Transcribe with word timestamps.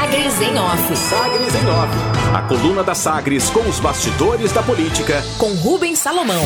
Sagres 0.00 0.40
em 0.40 0.58
Off. 0.58 0.96
Sagres 0.96 1.54
em 1.54 1.68
Off. 1.68 2.34
A 2.34 2.40
coluna 2.48 2.82
da 2.82 2.94
Sagres 2.94 3.50
com 3.50 3.60
os 3.68 3.78
bastidores 3.78 4.50
da 4.50 4.62
política. 4.62 5.22
Com 5.36 5.52
Rubens 5.52 5.98
Salomão. 5.98 6.42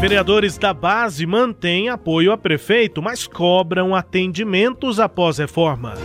Vereadores 0.00 0.56
da 0.56 0.72
base 0.72 1.26
mantêm 1.26 1.90
apoio 1.90 2.32
a 2.32 2.38
prefeito, 2.38 3.02
mas 3.02 3.26
cobram 3.26 3.94
atendimentos 3.94 4.98
após 4.98 5.36
reforma. 5.36 5.96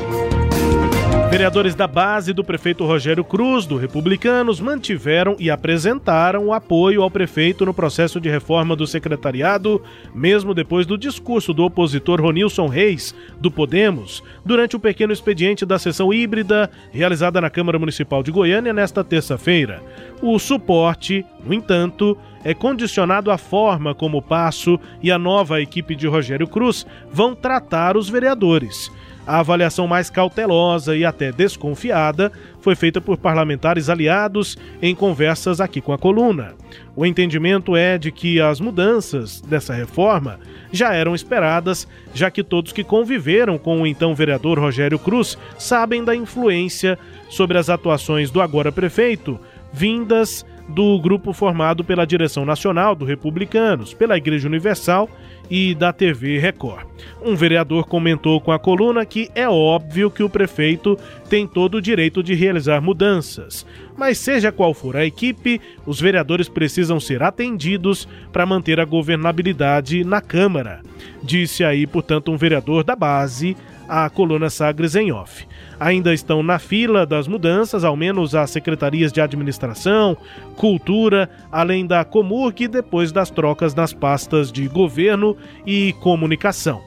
Vereadores 1.35 1.75
da 1.75 1.85
base 1.85 2.31
do 2.31 2.45
prefeito 2.45 2.85
Rogério 2.85 3.21
Cruz, 3.21 3.65
do 3.65 3.75
Republicanos, 3.75 4.61
mantiveram 4.61 5.35
e 5.37 5.51
apresentaram 5.51 6.45
o 6.45 6.53
apoio 6.53 7.03
ao 7.03 7.11
prefeito 7.11 7.65
no 7.65 7.73
processo 7.73 8.21
de 8.21 8.29
reforma 8.29 8.73
do 8.73 8.87
secretariado, 8.87 9.81
mesmo 10.13 10.53
depois 10.53 10.85
do 10.85 10.97
discurso 10.97 11.53
do 11.53 11.65
opositor 11.65 12.21
Ronilson 12.21 12.67
Reis, 12.67 13.13
do 13.37 13.51
Podemos, 13.51 14.23
durante 14.45 14.77
o 14.77 14.79
pequeno 14.79 15.11
expediente 15.11 15.65
da 15.65 15.77
sessão 15.77 16.13
híbrida 16.13 16.71
realizada 16.89 17.41
na 17.41 17.49
Câmara 17.49 17.77
Municipal 17.77 18.23
de 18.23 18.31
Goiânia 18.31 18.71
nesta 18.71 19.03
terça-feira. 19.03 19.83
O 20.21 20.39
suporte, 20.39 21.25
no 21.45 21.53
entanto, 21.53 22.17
é 22.45 22.53
condicionado 22.53 23.29
à 23.29 23.37
forma 23.37 23.93
como 23.93 24.19
o 24.19 24.21
Passo 24.21 24.79
e 25.03 25.11
a 25.11 25.19
nova 25.19 25.59
equipe 25.59 25.97
de 25.97 26.07
Rogério 26.07 26.47
Cruz 26.47 26.87
vão 27.11 27.35
tratar 27.35 27.97
os 27.97 28.07
vereadores. 28.07 28.89
A 29.27 29.39
avaliação 29.39 29.87
mais 29.87 30.09
cautelosa 30.09 30.95
e 30.95 31.03
até 31.03 31.31
desconfiada 31.31 32.31
foi 32.61 32.75
feita 32.75 33.01
por 33.01 33.17
parlamentares 33.17 33.89
aliados 33.89 34.57
em 34.81 34.93
conversas 34.93 35.59
aqui 35.59 35.81
com 35.81 35.91
a 35.91 35.97
coluna. 35.97 36.53
O 36.95 37.05
entendimento 37.05 37.75
é 37.75 37.97
de 37.97 38.11
que 38.11 38.39
as 38.39 38.59
mudanças 38.59 39.41
dessa 39.41 39.73
reforma 39.73 40.39
já 40.71 40.93
eram 40.93 41.15
esperadas, 41.15 41.87
já 42.13 42.29
que 42.29 42.43
todos 42.43 42.71
que 42.71 42.83
conviveram 42.83 43.57
com 43.57 43.81
o 43.81 43.87
então 43.87 44.13
vereador 44.13 44.59
Rogério 44.59 44.99
Cruz 44.99 45.37
sabem 45.57 46.03
da 46.03 46.15
influência 46.15 46.97
sobre 47.29 47.57
as 47.57 47.69
atuações 47.69 48.29
do 48.29 48.41
agora 48.41 48.71
prefeito, 48.71 49.39
vindas 49.73 50.45
do 50.67 50.99
grupo 50.99 51.33
formado 51.33 51.83
pela 51.83 52.05
direção 52.05 52.45
nacional 52.45 52.95
do 52.95 53.05
Republicanos, 53.05 53.93
pela 53.93 54.17
Igreja 54.17 54.47
Universal 54.47 55.09
e 55.49 55.75
da 55.75 55.91
TV 55.93 56.39
Record. 56.39 56.85
Um 57.21 57.35
vereador 57.35 57.87
comentou 57.87 58.39
com 58.39 58.51
a 58.51 58.59
coluna 58.59 59.05
que 59.05 59.29
é 59.35 59.47
óbvio 59.47 60.11
que 60.11 60.23
o 60.23 60.29
prefeito 60.29 60.97
tem 61.29 61.47
todo 61.47 61.75
o 61.75 61.81
direito 61.81 62.21
de 62.23 62.33
realizar 62.33 62.81
mudanças, 62.81 63.65
mas 63.97 64.17
seja 64.17 64.51
qual 64.51 64.73
for 64.73 64.95
a 64.95 65.05
equipe, 65.05 65.61
os 65.85 65.99
vereadores 65.99 66.47
precisam 66.47 66.99
ser 66.99 67.23
atendidos 67.23 68.07
para 68.31 68.45
manter 68.45 68.79
a 68.79 68.85
governabilidade 68.85 70.03
na 70.03 70.21
Câmara. 70.21 70.81
Disse 71.23 71.63
aí, 71.63 71.85
portanto, 71.87 72.31
um 72.31 72.37
vereador 72.37 72.83
da 72.83 72.95
base 72.95 73.55
à 73.87 74.09
coluna 74.09 74.49
Sagres 74.49 74.95
em 74.95 75.11
off 75.11 75.45
ainda 75.79 76.13
estão 76.13 76.41
na 76.41 76.59
fila 76.59 77.05
das 77.05 77.27
mudanças, 77.27 77.83
ao 77.83 77.95
menos 77.95 78.35
as 78.35 78.49
secretarias 78.49 79.11
de 79.11 79.21
administração, 79.21 80.17
cultura, 80.55 81.29
além 81.51 81.85
da 81.85 82.03
Comurg 82.03 82.67
depois 82.67 83.11
das 83.11 83.29
trocas 83.29 83.73
nas 83.73 83.93
pastas 83.93 84.51
de 84.51 84.67
governo 84.67 85.35
e 85.65 85.93
comunicação. 86.01 86.81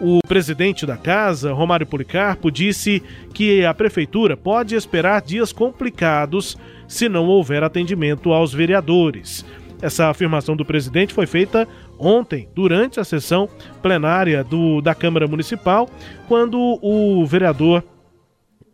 O 0.00 0.20
presidente 0.28 0.86
da 0.86 0.96
casa, 0.96 1.52
Romário 1.52 1.86
Policarpo, 1.86 2.52
disse 2.52 3.02
que 3.34 3.64
a 3.64 3.74
prefeitura 3.74 4.36
pode 4.36 4.76
esperar 4.76 5.20
dias 5.20 5.52
complicados 5.52 6.56
se 6.86 7.08
não 7.08 7.26
houver 7.26 7.64
atendimento 7.64 8.32
aos 8.32 8.52
vereadores. 8.52 9.44
Essa 9.82 10.08
afirmação 10.08 10.56
do 10.56 10.64
presidente 10.64 11.12
foi 11.14 11.26
feita 11.26 11.66
ontem, 11.98 12.48
durante 12.54 13.00
a 13.00 13.04
sessão 13.04 13.48
plenária 13.82 14.44
do, 14.44 14.80
da 14.80 14.94
Câmara 14.94 15.26
Municipal, 15.26 15.88
quando 16.28 16.78
o 16.80 17.24
vereador 17.26 17.82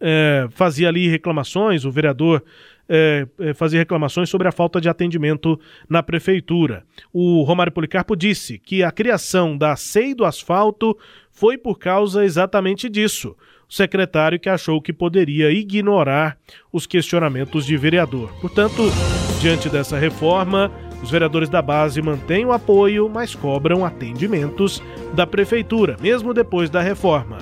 é, 0.06 0.46
fazia 0.50 0.88
ali 0.88 1.08
reclamações, 1.08 1.86
o 1.86 1.90
vereador 1.90 2.44
é, 2.86 3.26
é, 3.40 3.54
fazia 3.54 3.78
reclamações 3.78 4.28
sobre 4.28 4.46
a 4.46 4.52
falta 4.52 4.78
de 4.78 4.86
atendimento 4.86 5.58
na 5.88 6.02
prefeitura. 6.02 6.84
O 7.10 7.42
Romário 7.42 7.72
Policarpo 7.72 8.14
disse 8.14 8.58
que 8.58 8.82
a 8.82 8.90
criação 8.90 9.56
da 9.56 9.74
SEI 9.74 10.14
do 10.14 10.26
asfalto 10.26 10.94
foi 11.32 11.56
por 11.56 11.78
causa 11.78 12.22
exatamente 12.22 12.86
disso. 12.90 13.34
O 13.66 13.72
secretário 13.72 14.38
que 14.38 14.50
achou 14.50 14.82
que 14.82 14.92
poderia 14.92 15.50
ignorar 15.50 16.36
os 16.70 16.86
questionamentos 16.86 17.64
de 17.64 17.74
vereador. 17.78 18.30
Portanto, 18.42 18.82
diante 19.40 19.70
dessa 19.70 19.98
reforma, 19.98 20.70
os 21.02 21.10
vereadores 21.10 21.48
da 21.48 21.62
base 21.62 22.02
mantêm 22.02 22.44
o 22.44 22.52
apoio, 22.52 23.08
mas 23.08 23.34
cobram 23.34 23.82
atendimentos 23.82 24.82
da 25.14 25.26
prefeitura, 25.26 25.96
mesmo 25.98 26.34
depois 26.34 26.68
da 26.68 26.82
reforma 26.82 27.38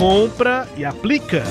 compra 0.00 0.66
e 0.78 0.82
aplica. 0.82 1.44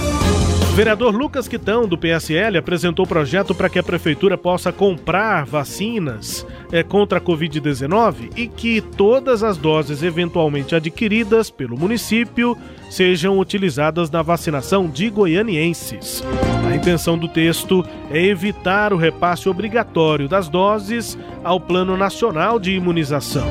Vereador 0.74 1.16
Lucas 1.16 1.48
Quitão, 1.48 1.88
do 1.88 1.96
PSL, 1.96 2.58
apresentou 2.58 3.06
projeto 3.06 3.54
para 3.54 3.70
que 3.70 3.78
a 3.78 3.84
prefeitura 3.84 4.40
possa 4.40 4.72
comprar 4.72 5.46
vacinas 5.46 6.48
é, 6.72 6.82
contra 6.82 7.20
a 7.20 7.22
Covid-19 7.22 8.32
e 8.36 8.48
que 8.48 8.82
todas 8.82 9.44
as 9.44 9.56
doses 9.56 10.02
eventualmente 10.02 10.74
adquiridas 10.74 11.52
pelo 11.52 11.78
município 11.78 12.58
sejam 12.90 13.38
utilizadas 13.38 14.10
na 14.10 14.24
vacinação 14.24 14.88
de 14.88 15.12
goianienses. 15.12 16.24
A 16.68 16.76
intenção 16.76 17.20
do 17.20 17.28
texto 17.28 17.86
é 18.10 18.20
evitar 18.20 18.94
o 18.94 18.98
repasse 18.98 19.48
obrigatório 19.48 20.28
das 20.28 20.50
doses 20.50 21.16
ao 21.44 21.60
Plano 21.60 21.96
Nacional 21.96 22.60
de 22.60 22.72
Imunização. 22.72 23.48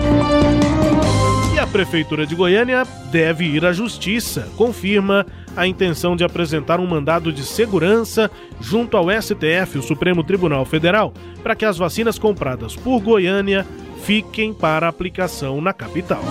Prefeitura 1.72 2.26
de 2.26 2.34
Goiânia 2.34 2.86
deve 3.12 3.44
ir 3.44 3.64
à 3.64 3.72
Justiça, 3.72 4.48
confirma 4.56 5.26
a 5.54 5.66
intenção 5.66 6.16
de 6.16 6.24
apresentar 6.24 6.80
um 6.80 6.86
mandado 6.86 7.30
de 7.30 7.44
segurança 7.44 8.30
junto 8.60 8.96
ao 8.96 9.10
STF, 9.10 9.78
o 9.78 9.82
Supremo 9.82 10.24
Tribunal 10.24 10.64
Federal, 10.64 11.12
para 11.42 11.54
que 11.54 11.66
as 11.66 11.76
vacinas 11.76 12.18
compradas 12.18 12.74
por 12.74 13.00
Goiânia 13.00 13.66
fiquem 14.02 14.54
para 14.54 14.88
aplicação 14.88 15.60
na 15.60 15.74
capital. 15.74 16.22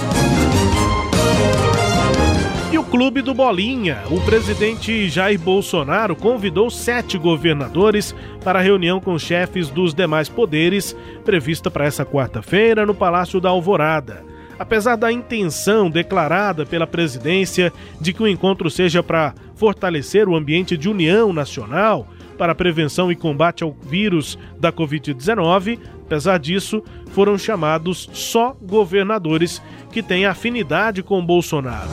E 2.72 2.78
o 2.78 2.84
Clube 2.84 3.22
do 3.22 3.34
Bolinha. 3.34 4.04
O 4.10 4.20
presidente 4.22 5.08
Jair 5.08 5.40
Bolsonaro 5.40 6.16
convidou 6.16 6.70
sete 6.70 7.18
governadores 7.18 8.14
para 8.44 8.60
reunião 8.60 9.00
com 9.00 9.18
chefes 9.20 9.70
dos 9.70 9.94
demais 9.94 10.28
poderes, 10.28 10.96
prevista 11.24 11.70
para 11.70 11.86
essa 11.86 12.06
quarta-feira 12.06 12.86
no 12.86 12.96
Palácio 12.96 13.40
da 13.40 13.50
Alvorada. 13.50 14.37
Apesar 14.60 14.96
da 14.96 15.12
intenção 15.12 15.90
declarada 15.90 16.66
pela 16.66 16.88
presidência 16.88 17.72
de 18.02 18.12
que 18.12 18.24
o 18.24 18.28
encontro 18.28 18.70
seja 18.70 19.04
para 19.04 19.34
fortalecer 19.56 20.28
o 20.28 20.36
ambiente 20.36 20.76
de 20.76 20.90
união 20.90 21.32
nacional 21.32 22.08
para 22.38 22.52
a 22.52 22.56
prevenção 22.56 23.12
e 23.12 23.16
combate 23.16 23.64
ao 23.64 23.72
vírus 23.72 24.38
da 24.60 24.72
Covid-19, 24.72 25.80
apesar 26.06 26.38
disso, 26.38 26.84
foram 27.12 27.38
chamados 27.38 28.10
só 28.14 28.56
governadores 28.62 29.62
que 29.92 30.04
têm 30.04 30.26
afinidade 30.26 31.02
com 31.02 31.26
Bolsonaro. 31.26 31.90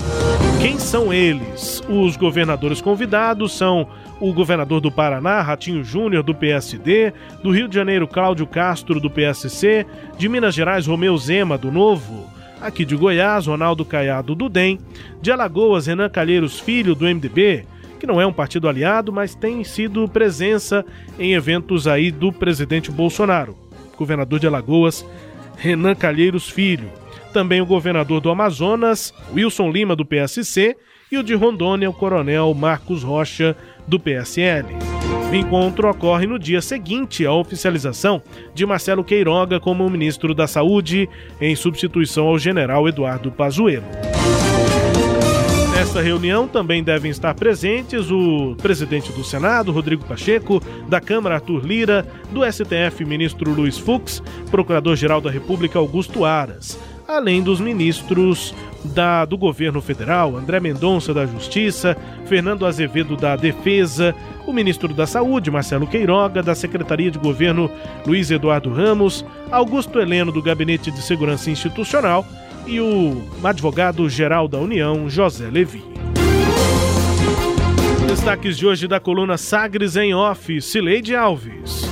Quem 0.61 0.79
são 0.79 1.13
eles? 1.13 1.83
Os 1.89 2.17
governadores 2.17 2.81
convidados 2.81 3.57
são 3.57 3.87
o 4.21 4.33
governador 4.33 4.81
do 4.81 4.91
Paraná, 4.91 5.43
Ratinho 5.43 5.85
Júnior, 5.85 6.23
do 6.23 6.35
PSD, 6.35 7.13
do 7.43 7.51
Rio 7.51 7.69
de 7.69 7.75
Janeiro, 7.75 8.09
Cláudio 8.09 8.47
Castro, 8.47 9.01
do 9.01 9.11
PSC, 9.11 9.87
de 10.17 10.29
Minas 10.29 10.55
Gerais, 10.55 10.87
Romeu 10.87 11.17
Zema, 11.19 11.59
do 11.59 11.71
Novo, 11.71 12.27
Aqui 12.65 12.83
de 12.83 12.97
Goiás, 12.97 13.47
Ronaldo 13.47 13.85
Caiado 13.85 14.35
do 14.35 14.49
DEM. 14.49 14.79
De 15.21 15.31
Alagoas, 15.31 15.87
Renan 15.87 16.09
Calheiros 16.09 16.59
Filho 16.59 16.95
do 16.95 17.05
MDB, 17.05 17.67
que 18.01 18.07
não 18.07 18.19
é 18.19 18.27
um 18.27 18.33
partido 18.33 18.67
aliado, 18.67 19.13
mas 19.13 19.35
tem 19.35 19.63
sido 19.63 20.09
presença 20.09 20.83
em 21.19 21.35
eventos 21.35 21.87
aí 21.87 22.11
do 22.11 22.33
presidente 22.33 22.91
Bolsonaro. 22.91 23.55
Governador 23.99 24.41
de 24.41 24.47
Alagoas, 24.47 25.05
Renan 25.59 25.95
Calheiros 25.95 26.49
Filho. 26.49 26.89
Também 27.35 27.61
o 27.61 27.67
governador 27.67 28.23
do 28.23 28.31
Amazonas, 28.31 29.13
Wilson 29.35 29.71
Lima 29.71 29.95
do 29.95 30.07
PSC, 30.07 30.75
e 31.13 31.19
o 31.19 31.23
de 31.23 31.35
Rondônia, 31.35 31.91
o 31.91 31.93
coronel 31.93 32.55
Marcos 32.55 33.03
Rocha 33.03 33.55
do 33.87 34.01
PSL. 34.01 34.94
O 35.31 35.35
encontro 35.35 35.91
ocorre 35.91 36.27
no 36.27 36.39
dia 36.39 36.63
seguinte 36.63 37.27
à 37.27 37.33
oficialização 37.33 38.23
de 38.55 38.65
Marcelo 38.65 39.03
Queiroga 39.03 39.59
como 39.59 39.89
ministro 39.91 40.35
da 40.35 40.47
Saúde, 40.47 41.09
em 41.41 41.57
substituição 41.57 42.29
ao 42.29 42.39
general 42.39 42.89
Eduardo 42.89 43.33
Pazuello. 43.33 43.87
Nesta 45.75 46.01
reunião 46.01 46.47
também 46.47 46.83
devem 46.83 47.11
estar 47.11 47.35
presentes 47.35 48.11
o 48.11 48.55
presidente 48.63 49.13
do 49.13 49.25
Senado, 49.25 49.73
Rodrigo 49.73 50.05
Pacheco, 50.05 50.63
da 50.89 51.01
Câmara, 51.01 51.35
Arthur 51.35 51.67
Lira, 51.67 52.07
do 52.31 52.41
STF, 52.45 53.05
ministro 53.05 53.53
Luiz 53.53 53.77
Fux, 53.77 54.23
procurador-geral 54.51 55.21
da 55.21 55.31
República, 55.31 55.79
Augusto 55.79 56.25
Aras, 56.25 56.79
além 57.07 57.43
dos 57.43 57.61
ministros 57.61 58.55
da, 58.85 59.25
do 59.25 59.37
governo 59.37 59.81
federal, 59.81 60.37
André 60.37 60.61
Mendonça 60.61 61.13
da 61.13 61.27
Justiça, 61.27 61.97
Fernando 62.27 62.67
Azevedo 62.67 63.17
da 63.17 63.37
Defesa, 63.37 64.15
o 64.47 64.53
ministro 64.53 64.93
da 64.93 65.07
Saúde, 65.07 65.51
Marcelo 65.51 65.87
Queiroga, 65.87 66.43
da 66.43 66.55
Secretaria 66.55 67.11
de 67.11 67.19
Governo, 67.19 67.71
Luiz 68.07 68.31
Eduardo 68.31 68.73
Ramos, 68.73 69.25
Augusto 69.51 70.01
Heleno 70.01 70.31
do 70.31 70.43
Gabinete 70.43 70.91
de 70.91 71.01
Segurança 71.03 71.51
Institucional 71.51 72.27
e 72.67 72.81
o 72.81 73.23
advogado-geral 73.43 74.49
da 74.49 74.59
União, 74.59 75.09
José 75.09 75.49
Levi. 75.51 75.83
Destaques 78.07 78.57
de 78.57 78.67
hoje 78.67 78.87
da 78.87 79.01
coluna 79.01 79.37
Sagres 79.37 79.97
em 79.97 80.15
Off, 80.15 80.61
Cileide 80.61 81.17
Alves. 81.17 81.83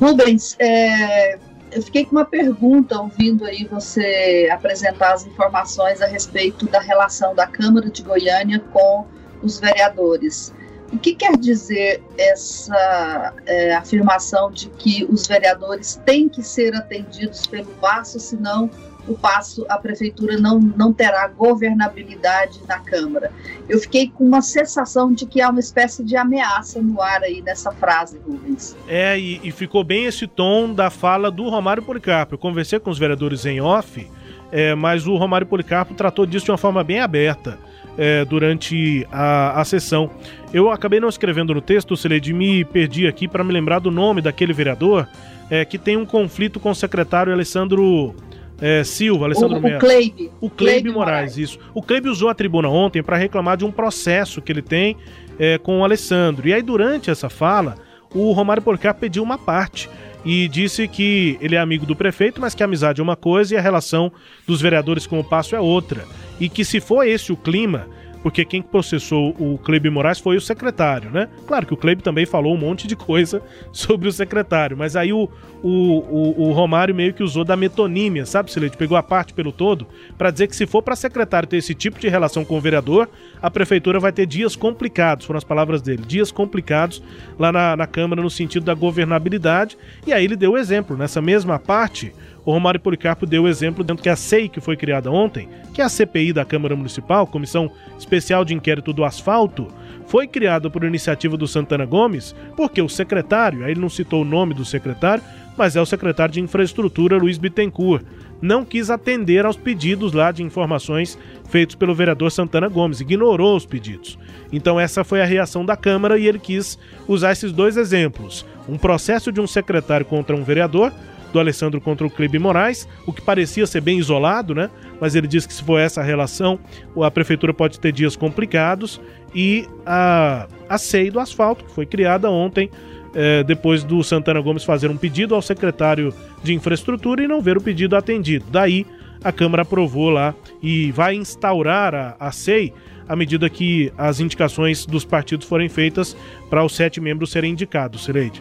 Rubens, 0.00 0.56
é, 0.58 1.38
eu 1.70 1.82
fiquei 1.82 2.04
com 2.04 2.16
uma 2.16 2.24
pergunta 2.24 3.00
ouvindo 3.00 3.44
aí 3.44 3.64
você 3.70 4.48
apresentar 4.52 5.14
as 5.14 5.26
informações 5.26 6.02
a 6.02 6.06
respeito 6.06 6.66
da 6.66 6.80
relação 6.80 7.34
da 7.34 7.46
Câmara 7.46 7.88
de 7.88 8.02
Goiânia 8.02 8.58
com 8.72 9.06
os 9.42 9.58
vereadores. 9.58 10.52
O 10.92 10.98
que 10.98 11.14
quer 11.14 11.36
dizer 11.38 12.02
essa 12.18 13.34
é, 13.46 13.74
afirmação 13.74 14.50
de 14.50 14.68
que 14.68 15.04
os 15.04 15.26
vereadores 15.26 16.00
têm 16.04 16.28
que 16.28 16.42
ser 16.42 16.74
atendidos 16.74 17.46
pelo 17.46 17.70
passo, 17.80 18.20
senão 18.20 18.68
o 19.08 19.14
passo 19.14 19.64
a 19.68 19.78
prefeitura 19.78 20.38
não, 20.38 20.60
não 20.60 20.92
terá 20.92 21.26
governabilidade 21.28 22.60
na 22.68 22.78
Câmara? 22.78 23.32
Eu 23.70 23.80
fiquei 23.80 24.10
com 24.10 24.22
uma 24.22 24.42
sensação 24.42 25.14
de 25.14 25.24
que 25.24 25.40
há 25.40 25.48
uma 25.48 25.60
espécie 25.60 26.04
de 26.04 26.14
ameaça 26.14 26.80
no 26.82 27.00
ar 27.00 27.22
aí 27.22 27.40
nessa 27.40 27.72
frase, 27.72 28.18
Rubens. 28.18 28.76
É, 28.86 29.18
e, 29.18 29.40
e 29.42 29.50
ficou 29.50 29.82
bem 29.82 30.04
esse 30.04 30.26
tom 30.26 30.74
da 30.74 30.90
fala 30.90 31.30
do 31.30 31.48
Romário 31.48 31.82
Policarpo. 31.82 32.34
Eu 32.34 32.38
conversei 32.38 32.78
com 32.78 32.90
os 32.90 32.98
vereadores 32.98 33.46
em 33.46 33.62
off, 33.62 34.06
é, 34.52 34.74
mas 34.74 35.06
o 35.06 35.16
Romário 35.16 35.46
Policarpo 35.46 35.94
tratou 35.94 36.26
disso 36.26 36.44
de 36.44 36.50
uma 36.50 36.58
forma 36.58 36.84
bem 36.84 37.00
aberta 37.00 37.58
é, 37.96 38.24
durante 38.24 39.06
a, 39.10 39.60
a 39.60 39.64
sessão. 39.64 40.10
Eu 40.52 40.70
acabei 40.70 41.00
não 41.00 41.08
escrevendo 41.08 41.54
no 41.54 41.60
texto, 41.60 41.96
Celede, 41.96 42.32
me 42.32 42.64
perdi 42.64 43.06
aqui 43.06 43.26
para 43.26 43.42
me 43.42 43.52
lembrar 43.52 43.78
do 43.78 43.90
nome 43.90 44.20
daquele 44.20 44.52
vereador 44.52 45.08
é, 45.50 45.64
que 45.64 45.78
tem 45.78 45.96
um 45.96 46.06
conflito 46.06 46.58
com 46.58 46.70
o 46.70 46.74
secretário 46.74 47.32
Alessandro 47.32 48.14
é, 48.60 48.84
Silva, 48.84 49.26
Alessandro 49.26 49.58
o, 49.58 49.76
O 49.76 49.78
Cleibe. 49.78 50.30
O 50.40 50.48
Cleibe 50.48 50.90
Moraes, 50.90 51.34
Moraes, 51.34 51.36
isso. 51.36 51.58
O 51.74 51.82
Cleibe 51.82 52.08
usou 52.08 52.28
a 52.28 52.34
tribuna 52.34 52.68
ontem 52.68 53.02
para 53.02 53.16
reclamar 53.16 53.56
de 53.56 53.64
um 53.64 53.70
processo 53.70 54.40
que 54.40 54.52
ele 54.52 54.62
tem 54.62 54.96
é, 55.38 55.58
com 55.58 55.80
o 55.80 55.84
Alessandro. 55.84 56.46
E 56.48 56.54
aí, 56.54 56.62
durante 56.62 57.10
essa 57.10 57.28
fala, 57.28 57.76
o 58.14 58.32
Romário 58.32 58.62
Porcar 58.62 58.94
pediu 58.94 59.22
uma 59.22 59.36
parte 59.36 59.90
e 60.24 60.46
disse 60.48 60.86
que 60.86 61.36
ele 61.40 61.56
é 61.56 61.58
amigo 61.58 61.84
do 61.84 61.96
prefeito, 61.96 62.40
mas 62.40 62.54
que 62.54 62.62
a 62.62 62.66
amizade 62.66 63.00
é 63.00 63.04
uma 63.04 63.16
coisa 63.16 63.54
e 63.54 63.58
a 63.58 63.60
relação 63.60 64.12
dos 64.46 64.60
vereadores 64.60 65.06
com 65.06 65.18
o 65.18 65.24
Passo 65.24 65.56
é 65.56 65.60
outra. 65.60 66.04
E 66.40 66.48
que 66.48 66.64
se 66.64 66.80
for 66.80 67.06
esse 67.06 67.32
o 67.32 67.36
clima, 67.36 67.86
porque 68.22 68.44
quem 68.44 68.62
processou 68.62 69.34
o 69.38 69.58
Cleib 69.58 69.90
Moraes 69.90 70.20
foi 70.20 70.36
o 70.36 70.40
secretário, 70.40 71.10
né? 71.10 71.28
Claro 71.46 71.66
que 71.66 71.74
o 71.74 71.76
Cleib 71.76 72.02
também 72.02 72.24
falou 72.24 72.54
um 72.54 72.58
monte 72.58 72.86
de 72.86 72.94
coisa 72.94 73.42
sobre 73.72 74.08
o 74.08 74.12
secretário, 74.12 74.76
mas 74.76 74.94
aí 74.94 75.12
o, 75.12 75.28
o, 75.62 75.68
o, 75.68 76.48
o 76.48 76.52
Romário 76.52 76.94
meio 76.94 77.12
que 77.12 77.22
usou 77.22 77.44
da 77.44 77.56
metonímia, 77.56 78.24
sabe, 78.24 78.52
Silete? 78.52 78.76
Pegou 78.76 78.96
a 78.96 79.02
parte 79.02 79.34
pelo 79.34 79.50
todo 79.50 79.86
para 80.16 80.30
dizer 80.30 80.46
que 80.46 80.56
se 80.56 80.66
for 80.66 80.82
para 80.82 80.94
secretário 80.94 81.48
ter 81.48 81.56
esse 81.56 81.74
tipo 81.74 81.98
de 81.98 82.08
relação 82.08 82.44
com 82.44 82.56
o 82.56 82.60
vereador, 82.60 83.08
a 83.40 83.50
prefeitura 83.50 83.98
vai 83.98 84.12
ter 84.12 84.26
dias 84.26 84.54
complicados, 84.54 85.26
foram 85.26 85.38
as 85.38 85.44
palavras 85.44 85.82
dele, 85.82 86.04
dias 86.06 86.30
complicados 86.30 87.02
lá 87.38 87.50
na, 87.50 87.76
na 87.76 87.86
Câmara 87.86 88.22
no 88.22 88.30
sentido 88.30 88.64
da 88.64 88.74
governabilidade, 88.74 89.76
e 90.06 90.12
aí 90.12 90.24
ele 90.24 90.36
deu 90.36 90.52
o 90.52 90.58
exemplo, 90.58 90.96
nessa 90.96 91.20
mesma 91.20 91.58
parte 91.58 92.12
o 92.44 92.52
Romário 92.52 92.80
Policarpo 92.80 93.26
deu 93.26 93.44
o 93.44 93.48
exemplo 93.48 93.84
dentro 93.84 94.02
que 94.02 94.08
a 94.08 94.16
SEI, 94.16 94.48
que 94.48 94.60
foi 94.60 94.76
criada 94.76 95.10
ontem, 95.10 95.48
que 95.72 95.80
é 95.80 95.84
a 95.84 95.88
CPI 95.88 96.32
da 96.32 96.44
Câmara 96.44 96.74
Municipal, 96.74 97.26
Comissão 97.26 97.70
Especial 97.98 98.44
de 98.44 98.54
Inquérito 98.54 98.92
do 98.92 99.04
Asfalto, 99.04 99.68
foi 100.06 100.26
criada 100.26 100.68
por 100.68 100.84
iniciativa 100.84 101.36
do 101.36 101.46
Santana 101.46 101.86
Gomes, 101.86 102.34
porque 102.56 102.82
o 102.82 102.88
secretário, 102.88 103.64
aí 103.64 103.70
ele 103.70 103.80
não 103.80 103.88
citou 103.88 104.22
o 104.22 104.26
nome 104.26 104.54
do 104.54 104.64
secretário, 104.64 105.22
mas 105.56 105.76
é 105.76 105.80
o 105.80 105.86
secretário 105.86 106.34
de 106.34 106.40
Infraestrutura, 106.40 107.16
Luiz 107.16 107.38
Bittencourt, 107.38 108.04
não 108.40 108.64
quis 108.64 108.90
atender 108.90 109.46
aos 109.46 109.56
pedidos 109.56 110.12
lá 110.12 110.32
de 110.32 110.42
informações 110.42 111.16
feitos 111.48 111.76
pelo 111.76 111.94
vereador 111.94 112.32
Santana 112.32 112.68
Gomes, 112.68 113.00
ignorou 113.00 113.56
os 113.56 113.64
pedidos. 113.64 114.18
Então 114.52 114.80
essa 114.80 115.04
foi 115.04 115.22
a 115.22 115.24
reação 115.24 115.64
da 115.64 115.76
Câmara 115.76 116.18
e 116.18 116.26
ele 116.26 116.40
quis 116.40 116.76
usar 117.06 117.30
esses 117.30 117.52
dois 117.52 117.76
exemplos: 117.76 118.44
um 118.68 118.76
processo 118.76 119.30
de 119.30 119.40
um 119.40 119.46
secretário 119.46 120.04
contra 120.04 120.34
um 120.34 120.42
vereador 120.42 120.92
do 121.32 121.40
Alessandro 121.40 121.80
contra 121.80 122.06
o 122.06 122.10
Cleber 122.10 122.40
Moraes, 122.40 122.88
o 123.06 123.12
que 123.12 123.22
parecia 123.22 123.66
ser 123.66 123.80
bem 123.80 123.98
isolado, 123.98 124.54
né? 124.54 124.70
Mas 125.00 125.14
ele 125.14 125.26
disse 125.26 125.48
que 125.48 125.54
se 125.54 125.62
for 125.62 125.78
essa 125.78 126.02
relação, 126.02 126.58
a 127.02 127.10
prefeitura 127.10 127.52
pode 127.52 127.80
ter 127.80 127.92
dias 127.92 128.14
complicados 128.14 129.00
e 129.34 129.66
a, 129.86 130.46
a 130.68 130.78
SEI 130.78 131.10
do 131.10 131.18
asfalto, 131.18 131.64
que 131.64 131.72
foi 131.72 131.86
criada 131.86 132.30
ontem, 132.30 132.70
é, 133.14 133.42
depois 133.42 133.84
do 133.84 134.02
Santana 134.02 134.40
Gomes 134.40 134.64
fazer 134.64 134.90
um 134.90 134.96
pedido 134.96 135.34
ao 135.34 135.42
secretário 135.42 136.14
de 136.42 136.54
infraestrutura 136.54 137.22
e 137.22 137.28
não 137.28 137.40
ver 137.40 137.56
o 137.56 137.60
pedido 137.60 137.96
atendido. 137.96 138.44
Daí 138.50 138.86
a 139.22 139.32
Câmara 139.32 139.62
aprovou 139.62 140.10
lá 140.10 140.34
e 140.62 140.90
vai 140.92 141.14
instaurar 141.14 141.94
a, 141.94 142.16
a 142.18 142.32
SEI 142.32 142.72
à 143.08 143.16
medida 143.16 143.48
que 143.50 143.92
as 143.98 144.20
indicações 144.20 144.86
dos 144.86 145.04
partidos 145.04 145.46
forem 145.46 145.68
feitas 145.68 146.16
para 146.48 146.64
os 146.64 146.74
sete 146.74 147.00
membros 147.00 147.30
serem 147.30 147.52
indicados, 147.52 148.04
Sileide. 148.04 148.40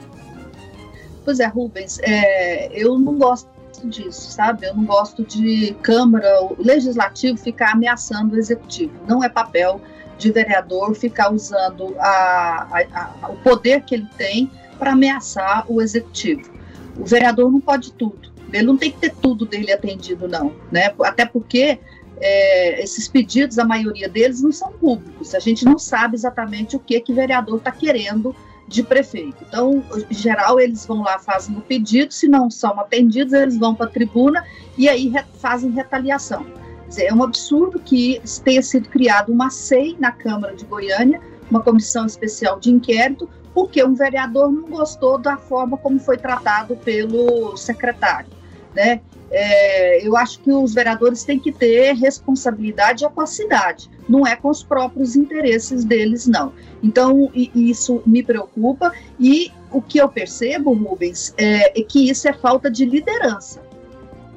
Pois 1.24 1.40
é, 1.40 1.46
Rubens, 1.46 2.00
é, 2.02 2.72
eu 2.74 2.98
não 2.98 3.18
gosto 3.18 3.50
disso, 3.84 4.32
sabe? 4.32 4.68
Eu 4.68 4.76
não 4.76 4.86
gosto 4.86 5.24
de 5.24 5.76
Câmara, 5.82 6.44
o 6.44 6.56
Legislativo 6.60 7.38
ficar 7.38 7.72
ameaçando 7.72 8.36
o 8.36 8.40
Executivo. 8.40 8.94
Não 9.08 9.24
é 9.24 9.30
papel 9.30 9.82
de 10.18 10.32
vereador 10.32 10.94
ficar 10.96 11.32
usando 11.32 11.96
a, 12.00 12.68
a, 12.72 13.16
a, 13.24 13.30
o 13.30 13.38
poder 13.38 13.82
que 13.84 13.96
ele 13.96 14.08
tem 14.18 14.52
para 14.78 14.94
ameaçar 14.94 15.66
o 15.68 15.82
Executivo. 15.82 16.52
O 16.98 17.06
vereador 17.06 17.52
não 17.52 17.62
pode 17.62 17.94
tudo. 17.94 18.32
Ele 18.52 18.64
não 18.64 18.78
tem 18.78 18.92
que 18.92 19.00
ter 19.00 19.16
tudo 19.16 19.46
dele 19.46 19.72
atendido, 19.72 20.28
não. 20.28 20.54
Né? 20.72 20.94
Até 21.04 21.26
porque 21.26 21.80
é, 22.20 22.84
esses 22.84 23.08
pedidos, 23.08 23.58
a 23.58 23.66
maioria 23.66 24.10
deles, 24.10 24.42
não 24.42 24.52
são 24.52 24.72
públicos. 24.74 25.34
A 25.34 25.40
gente 25.40 25.66
não 25.66 25.80
sabe 25.80 26.16
exatamente 26.16 26.76
o 26.76 26.80
que 26.80 27.00
que 27.00 27.12
o 27.12 27.16
vereador 27.16 27.58
está 27.58 27.72
querendo 27.72 28.36
de 28.72 28.82
prefeito. 28.82 29.44
Então, 29.48 29.84
em 30.10 30.14
geral, 30.14 30.60
eles 30.60 30.86
vão 30.86 31.02
lá, 31.02 31.20
fazem 31.20 31.56
o 31.58 31.62
pedido, 31.62 32.14
se 32.14 32.28
não 32.28 32.50
são 32.50 32.80
atendidos, 32.80 33.34
eles 33.34 33.58
vão 33.58 33.76
para 33.76 33.88
a 33.88 33.90
tribuna 33.90 34.44
e 34.78 34.88
aí 34.88 35.10
re 35.10 35.24
fazem 35.40 35.72
retaliação. 35.72 36.46
Dizer, 36.88 37.06
é 37.06 37.14
um 37.14 37.24
absurdo 37.24 37.80
que 37.80 38.22
tenha 38.44 38.62
sido 38.62 38.90
criada 38.90 39.32
uma 39.32 39.50
SEI 39.50 39.96
na 40.00 40.12
Câmara 40.12 40.56
de 40.56 40.66
Goiânia, 40.66 41.22
uma 41.50 41.62
comissão 41.62 42.06
especial 42.06 42.60
de 42.60 42.72
inquérito, 42.72 43.30
porque 43.54 43.84
um 43.84 43.94
vereador 43.94 44.52
não 44.52 44.70
gostou 44.70 45.18
da 45.18 45.36
forma 45.36 45.78
como 45.78 46.00
foi 46.00 46.18
tratado 46.18 46.76
pelo 46.78 47.56
secretário. 47.58 48.30
Né? 48.74 49.02
É, 49.34 50.06
eu 50.06 50.18
acho 50.18 50.40
que 50.42 50.52
os 50.52 50.74
vereadores 50.74 51.24
têm 51.24 51.40
que 51.40 51.54
ter 51.54 51.94
responsabilidade 51.94 53.08
com 53.10 53.22
a 53.22 53.26
cidade, 53.26 53.90
não 54.08 54.28
é 54.28 54.36
com 54.36 54.50
os 54.50 54.62
próprios 54.62 55.16
interesses 55.16 55.86
deles, 55.86 56.28
não. 56.28 56.52
Então, 56.84 57.32
isso 57.34 58.04
me 58.06 58.22
preocupa 58.22 58.92
e 59.18 59.50
o 59.72 59.82
que 59.82 60.00
eu 60.00 60.10
percebo, 60.10 60.74
Rubens, 60.74 61.34
é, 61.38 61.80
é 61.80 61.84
que 61.84 62.10
isso 62.10 62.28
é 62.28 62.34
falta 62.34 62.70
de 62.70 62.84
liderança. 62.86 63.62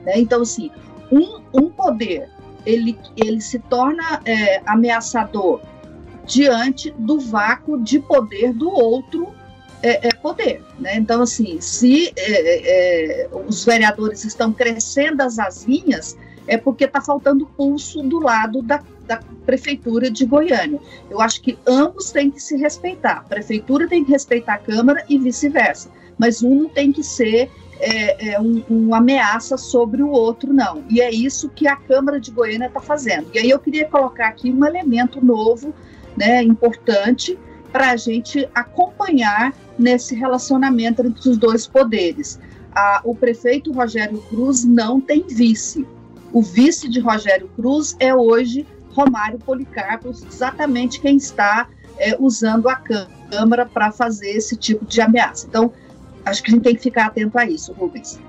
Né? 0.05 0.13
Então, 0.17 0.43
assim, 0.43 0.71
um, 1.11 1.41
um 1.53 1.71
poder, 1.71 2.29
ele, 2.65 2.97
ele 3.17 3.41
se 3.41 3.59
torna 3.59 4.21
é, 4.25 4.63
ameaçador 4.65 5.61
diante 6.25 6.95
do 6.97 7.19
vácuo 7.19 7.83
de 7.83 7.99
poder 7.99 8.53
do 8.53 8.71
outro 8.71 9.35
é, 9.85 10.09
é 10.09 10.14
poder. 10.14 10.62
Né? 10.81 10.97
Então, 10.97 11.21
assim, 11.23 11.61
se 11.61 12.11
é, 12.17 13.25
é, 13.26 13.29
os 13.47 13.64
vereadores 13.64 14.25
estão 14.25 14.50
crescendo 14.50 15.23
as 15.23 15.38
asinhas, 15.38 16.17
é 16.47 16.57
porque 16.57 16.85
está 16.85 17.03
faltando 17.03 17.47
pulso 17.47 18.03
do 18.03 18.19
lado 18.19 18.62
da, 18.62 18.83
da 19.07 19.21
prefeitura 19.45 20.11
de 20.11 20.25
Goiânia. 20.25 20.81
Eu 21.11 21.21
acho 21.21 21.43
que 21.43 21.59
ambos 21.67 22.11
têm 22.11 22.31
que 22.31 22.41
se 22.41 22.57
respeitar. 22.57 23.19
A 23.19 23.29
prefeitura 23.29 23.87
tem 23.87 24.03
que 24.03 24.11
respeitar 24.11 24.55
a 24.55 24.59
Câmara 24.59 25.05
e 25.07 25.19
vice-versa. 25.19 25.91
Mas 26.19 26.43
um 26.43 26.62
não 26.62 26.69
tem 26.69 26.91
que 26.91 27.03
ser 27.03 27.50
é, 27.79 28.31
é, 28.31 28.41
um, 28.41 28.62
uma 28.69 28.99
ameaça 28.99 29.59
sobre 29.59 30.03
o 30.03 30.09
outro, 30.09 30.53
não. 30.53 30.83
E 30.88 31.03
é 31.03 31.11
isso 31.11 31.50
que 31.50 31.69
a 31.69 31.76
Câmara 31.76 32.19
de 32.19 32.31
Goiânia 32.31 32.69
está 32.69 32.81
fazendo. 32.81 33.29
E 33.35 33.38
aí 33.38 33.50
eu 33.50 33.59
queria 33.59 33.87
colocar 33.87 34.29
aqui 34.29 34.50
um 34.50 34.64
elemento 34.64 35.23
novo, 35.23 35.75
né, 36.17 36.43
importante, 36.43 37.38
para 37.73 37.91
a 37.91 37.97
gente 37.97 38.49
acompanhar 38.55 39.53
nesse 39.78 40.14
relacionamento 40.14 41.02
entre 41.04 41.28
os 41.28 41.37
dois 41.37 41.66
poderes. 41.66 42.38
O 43.04 43.14
prefeito 43.14 43.73
Rogério 43.73 44.19
Cruz 44.28 44.64
não 44.64 45.00
tem 45.00 45.25
vice. 45.28 45.87
O 46.33 46.43
vice 46.43 46.88
de 46.88 46.99
Rogério 46.99 47.49
Cruz 47.54 47.95
é 48.00 48.14
hoje 48.14 48.66
Romário 48.93 49.38
Policarpo, 49.38 50.11
exatamente 50.11 51.00
quem 51.00 51.16
está 51.16 51.69
é, 51.99 52.16
usando 52.19 52.69
a 52.69 52.81
Câmara 53.31 53.66
para 53.66 53.90
fazer 53.90 54.31
esse 54.31 54.57
tipo 54.57 54.85
de 54.85 55.00
ameaça. 55.00 55.47
Então, 55.49 55.73
acho 56.25 56.43
que 56.43 56.50
a 56.50 56.54
gente 56.54 56.62
tem 56.62 56.75
que 56.75 56.83
ficar 56.83 57.07
atento 57.07 57.38
a 57.38 57.45
isso, 57.45 57.73
Rubens. 57.73 58.21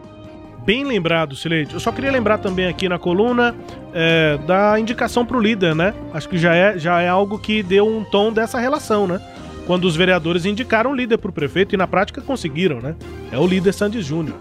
Bem 0.65 0.83
lembrado, 0.83 1.35
Sileide. 1.35 1.75
Eu 1.75 1.79
só 1.79 1.91
queria 1.91 2.11
lembrar 2.11 2.39
também 2.39 2.67
aqui 2.67 2.89
na 2.89 2.97
coluna 2.97 3.55
é, 3.93 4.39
da 4.47 4.79
indicação 4.79 5.23
para 5.23 5.37
o 5.37 5.39
líder, 5.39 5.75
né? 5.75 5.93
Acho 6.11 6.27
que 6.27 6.39
já 6.39 6.55
é, 6.55 6.77
já 6.79 7.01
é 7.01 7.07
algo 7.07 7.37
que 7.37 7.61
deu 7.61 7.87
um 7.87 8.03
tom 8.03 8.33
dessa 8.33 8.57
relação, 8.57 9.05
né? 9.05 9.21
Quando 9.65 9.85
os 9.85 9.95
vereadores 9.95 10.45
indicaram 10.45 10.91
o 10.91 10.95
líder 10.95 11.17
para 11.17 11.29
o 11.29 11.33
prefeito 11.33 11.73
e 11.73 11.77
na 11.77 11.87
prática 11.87 12.21
conseguiram, 12.21 12.79
né? 12.79 12.95
É 13.31 13.37
o 13.37 13.47
líder 13.47 13.73
Sandy 13.73 14.01
Júnior. 14.01 14.37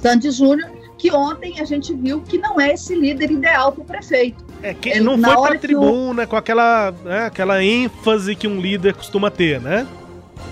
Sandy 0.00 0.30
Júnior, 0.30 0.70
que 0.98 1.12
ontem 1.12 1.60
a 1.60 1.64
gente 1.64 1.94
viu 1.94 2.20
que 2.22 2.38
não 2.38 2.60
é 2.60 2.74
esse 2.74 2.94
líder 2.94 3.30
ideal 3.30 3.72
para 3.72 3.82
o 3.82 3.84
prefeito. 3.84 4.44
É, 4.62 4.72
que 4.72 4.88
Ele, 4.88 5.00
não 5.00 5.18
foi 5.18 5.36
para 5.36 5.54
a 5.54 5.58
tribuna 5.58 6.22
o... 6.24 6.26
com 6.26 6.36
aquela, 6.36 6.90
né, 7.04 7.26
aquela 7.26 7.62
ênfase 7.62 8.34
que 8.34 8.48
um 8.48 8.60
líder 8.60 8.94
costuma 8.94 9.30
ter, 9.30 9.60
né? 9.60 9.86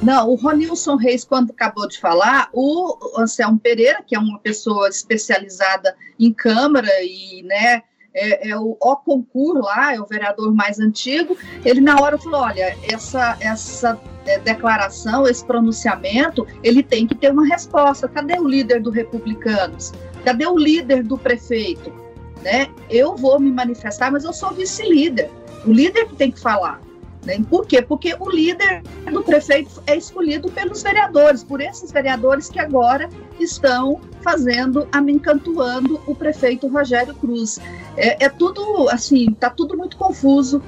Não, 0.03 0.29
o 0.31 0.35
Ronilson 0.35 0.97
Reis, 0.97 1.25
quando 1.25 1.51
acabou 1.51 1.87
de 1.87 1.99
falar, 1.99 2.49
o 2.53 2.97
Anselmo 3.19 3.59
Pereira, 3.59 4.03
que 4.07 4.17
é 4.17 4.19
uma 4.19 4.39
pessoa 4.39 4.89
especializada 4.89 5.95
em 6.19 6.33
Câmara 6.33 6.91
e, 7.03 7.43
né, 7.45 7.83
é, 8.15 8.51
é, 8.51 8.57
o 8.57 8.77
O 8.81 8.97
concurso 8.97 9.61
lá, 9.61 9.95
é 9.95 10.01
o 10.01 10.07
vereador 10.07 10.55
mais 10.55 10.79
antigo, 10.79 11.37
ele 11.65 11.81
na 11.81 12.01
hora 12.01 12.19
falou, 12.19 12.43
olha, 12.43 12.77
essa, 12.91 13.37
essa 13.41 14.01
é, 14.27 14.39
declaração, 14.39 15.27
esse 15.27 15.45
pronunciamento, 15.45 16.47
ele 16.63 16.83
tem 16.83 17.07
que 17.07 17.15
ter 17.15 17.33
uma 17.33 17.47
resposta. 17.47 18.09
Cadê 18.09 18.39
o 18.39 18.47
líder 18.47 18.81
do 18.81 18.91
Republicanos? 18.91 19.93
Cadê 20.25 20.47
o 20.47 20.57
líder 20.57 21.03
do 21.03 21.19
prefeito? 21.19 21.93
Né? 22.43 22.69
Eu 22.91 23.17
vou 23.17 23.39
me 23.39 23.51
manifestar, 23.51 24.11
mas 24.11 24.25
eu 24.25 24.33
sou 24.33 24.53
vice-líder. 24.53 25.31
O 25.65 25.73
líder 25.73 26.07
que 26.07 26.17
tem 26.17 26.31
que 26.31 26.41
falar. 26.41 26.81
Né? 27.25 27.41
Por 27.49 27.67
quê? 27.67 27.81
Porque 27.81 28.15
o 28.19 28.29
líder 28.29 28.83
do 29.11 29.23
prefeito 29.23 29.83
é 29.87 29.97
escolhido 29.97 30.51
pelos 30.51 30.83
vereadores, 30.83 31.45
por 31.45 31.61
esses 31.61 31.93
vereadores 31.93 32.49
que 32.49 32.59
agora 32.59 33.09
estão 33.39 34.01
fazendo, 34.23 34.89
amencantuando 34.91 36.01
o 36.07 36.15
prefeito 36.15 36.67
Rogério 36.67 37.15
Cruz. 37.15 37.59
É, 37.97 38.25
é 38.25 38.29
tudo, 38.29 38.89
assim, 38.89 39.31
está 39.31 39.51
tudo 39.51 39.77
muito 39.77 39.97
confuso 39.97 40.63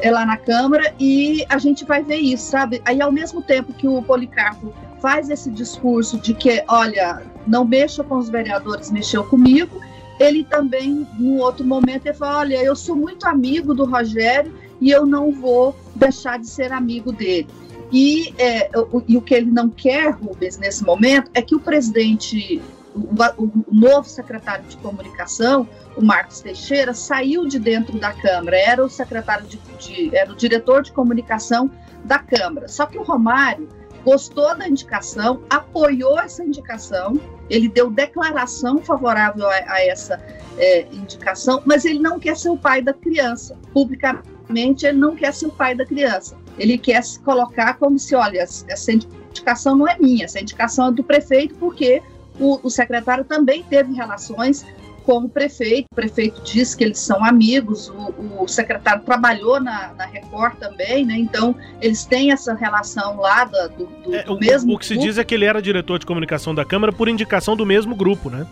é, 0.00 0.10
lá 0.10 0.26
na 0.26 0.36
Câmara 0.36 0.94
e 0.98 1.44
a 1.48 1.58
gente 1.58 1.84
vai 1.84 2.02
ver 2.02 2.16
isso, 2.16 2.50
sabe? 2.50 2.82
Aí, 2.84 3.00
ao 3.00 3.12
mesmo 3.12 3.40
tempo 3.40 3.72
que 3.72 3.86
o 3.86 4.02
Policarpo 4.02 4.72
faz 5.00 5.30
esse 5.30 5.50
discurso 5.50 6.18
de 6.18 6.34
que, 6.34 6.64
olha, 6.68 7.22
não 7.46 7.64
mexa 7.64 8.02
com 8.02 8.16
os 8.16 8.28
vereadores, 8.28 8.90
mexeu 8.90 9.22
comigo, 9.24 9.80
ele 10.18 10.44
também, 10.44 11.06
num 11.18 11.38
outro 11.38 11.64
momento, 11.64 12.06
ele 12.06 12.14
fala, 12.14 12.38
olha, 12.38 12.62
eu 12.62 12.74
sou 12.74 12.96
muito 12.96 13.26
amigo 13.26 13.74
do 13.74 13.84
Rogério 13.84 14.52
e 14.80 14.90
eu 14.90 15.06
não 15.06 15.32
vou 15.32 15.74
deixar 15.94 16.38
de 16.38 16.48
ser 16.48 16.72
amigo 16.72 17.12
dele. 17.12 17.48
E, 17.92 18.34
é, 18.38 18.70
o, 18.74 19.02
e 19.06 19.16
o 19.16 19.22
que 19.22 19.34
ele 19.34 19.50
não 19.50 19.68
quer, 19.68 20.10
Rubens, 20.10 20.58
nesse 20.58 20.84
momento, 20.84 21.30
é 21.34 21.40
que 21.40 21.54
o 21.54 21.60
presidente, 21.60 22.60
o, 22.94 23.00
o, 23.42 23.50
novo 23.70 24.08
secretário 24.08 24.64
de 24.64 24.76
comunicação, 24.78 25.68
o 25.96 26.04
Marcos 26.04 26.40
Teixeira, 26.40 26.92
saiu 26.92 27.46
de 27.46 27.58
dentro 27.58 27.98
da 27.98 28.12
Câmara, 28.12 28.58
era 28.58 28.84
o 28.84 28.88
secretário 28.88 29.46
de, 29.46 29.58
de 29.78 30.16
era 30.16 30.32
o 30.32 30.36
diretor 30.36 30.82
de 30.82 30.92
comunicação 30.92 31.70
da 32.04 32.18
Câmara. 32.18 32.66
Só 32.66 32.86
que 32.86 32.98
o 32.98 33.02
Romário 33.02 33.68
gostou 34.04 34.56
da 34.56 34.68
indicação, 34.68 35.42
apoiou 35.50 36.18
essa 36.18 36.44
indicação, 36.44 37.20
ele 37.50 37.68
deu 37.68 37.90
declaração 37.90 38.78
favorável 38.78 39.48
a, 39.48 39.54
a 39.66 39.84
essa 39.84 40.20
é, 40.58 40.86
indicação, 40.92 41.62
mas 41.64 41.84
ele 41.84 41.98
não 41.98 42.18
quer 42.18 42.36
ser 42.36 42.50
o 42.50 42.56
pai 42.56 42.82
da 42.82 42.92
criança, 42.92 43.56
publicamente 43.72 44.35
ele 44.48 44.92
não 44.92 45.14
quer 45.14 45.32
ser 45.32 45.46
o 45.46 45.50
pai 45.50 45.74
da 45.74 45.84
criança. 45.84 46.36
Ele 46.58 46.78
quer 46.78 47.02
se 47.02 47.18
colocar 47.20 47.74
como 47.74 47.98
se, 47.98 48.14
olha, 48.14 48.38
essa 48.38 48.92
indicação 48.92 49.76
não 49.76 49.88
é 49.88 49.96
minha, 49.98 50.24
essa 50.24 50.40
indicação 50.40 50.88
é 50.88 50.92
do 50.92 51.02
prefeito, 51.02 51.54
porque 51.56 52.02
o, 52.38 52.60
o 52.62 52.70
secretário 52.70 53.24
também 53.24 53.62
teve 53.62 53.92
relações 53.92 54.64
com 55.06 55.18
o 55.18 55.28
prefeito. 55.28 55.86
O 55.92 55.94
prefeito 55.94 56.42
diz 56.42 56.74
que 56.74 56.82
eles 56.82 56.98
são 56.98 57.24
amigos, 57.24 57.88
o, 57.88 58.42
o 58.42 58.48
secretário 58.48 59.02
trabalhou 59.04 59.60
na, 59.60 59.94
na, 59.94 60.04
Record 60.04 60.56
também, 60.56 61.06
né? 61.06 61.16
Então, 61.16 61.54
eles 61.80 62.04
têm 62.04 62.32
essa 62.32 62.54
relação 62.54 63.16
lá 63.18 63.44
do, 63.44 63.86
do, 63.86 64.14
é, 64.14 64.24
do 64.24 64.38
mesmo. 64.38 64.74
O 64.74 64.78
que 64.78 64.88
grupo. 64.88 65.00
se 65.00 65.06
diz 65.06 65.16
é 65.16 65.24
que 65.24 65.34
ele 65.34 65.44
era 65.44 65.62
diretor 65.62 65.98
de 65.98 66.04
comunicação 66.04 66.54
da 66.54 66.64
Câmara 66.64 66.92
por 66.92 67.08
indicação 67.08 67.56
do 67.56 67.64
mesmo 67.64 67.94
grupo, 67.94 68.28
né? 68.28 68.46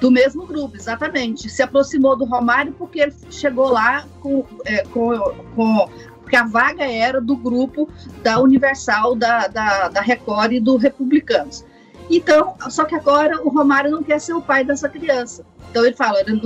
Do 0.00 0.10
mesmo 0.10 0.46
grupo, 0.46 0.76
exatamente. 0.76 1.48
Se 1.48 1.62
aproximou 1.62 2.16
do 2.16 2.24
Romário 2.24 2.72
porque 2.72 3.00
ele 3.00 3.14
chegou 3.30 3.68
lá 3.68 4.06
com, 4.20 4.44
é, 4.64 4.82
com, 4.84 5.18
com 5.54 5.88
porque 6.20 6.36
a 6.36 6.44
vaga 6.44 6.84
era 6.84 7.20
do 7.20 7.36
grupo 7.36 7.88
da 8.22 8.40
Universal, 8.40 9.16
da, 9.16 9.48
da, 9.48 9.88
da 9.88 10.00
Record 10.00 10.52
e 10.52 10.60
do 10.60 10.76
Republicanos. 10.76 11.64
Então, 12.08 12.54
só 12.68 12.84
que 12.84 12.94
agora 12.94 13.40
o 13.42 13.48
Romário 13.48 13.90
não 13.90 14.02
quer 14.02 14.20
ser 14.20 14.34
o 14.34 14.40
pai 14.40 14.64
dessa 14.64 14.88
criança. 14.88 15.44
Então 15.70 15.84
ele 15.84 15.94
fala, 15.94 16.20
ele, 16.20 16.40